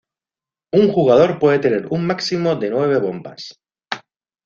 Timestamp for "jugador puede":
0.91-1.59